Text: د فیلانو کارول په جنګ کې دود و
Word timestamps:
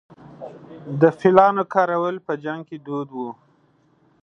د 1.01 1.03
فیلانو 1.19 1.63
کارول 1.73 2.15
په 2.27 2.33
جنګ 2.43 2.61
کې 2.69 2.77
دود 2.85 3.07
و 3.13 3.19